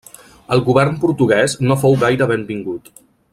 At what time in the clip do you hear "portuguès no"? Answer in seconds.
1.03-1.77